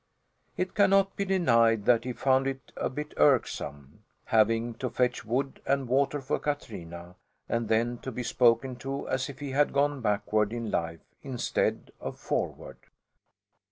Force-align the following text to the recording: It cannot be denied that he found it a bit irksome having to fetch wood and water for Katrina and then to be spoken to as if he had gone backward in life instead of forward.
It 0.57 0.73
cannot 0.73 1.15
be 1.15 1.25
denied 1.25 1.85
that 1.85 2.05
he 2.05 2.11
found 2.13 2.47
it 2.47 2.71
a 2.75 2.89
bit 2.89 3.13
irksome 3.17 4.03
having 4.25 4.73
to 4.79 4.89
fetch 4.89 5.23
wood 5.23 5.61
and 5.63 5.87
water 5.87 6.19
for 6.21 6.39
Katrina 6.39 7.17
and 7.47 7.69
then 7.69 7.99
to 7.99 8.11
be 8.11 8.23
spoken 8.23 8.77
to 8.77 9.07
as 9.07 9.29
if 9.29 9.37
he 9.39 9.51
had 9.51 9.73
gone 9.73 10.01
backward 10.01 10.53
in 10.53 10.71
life 10.71 11.01
instead 11.21 11.91
of 12.01 12.17
forward. 12.17 12.77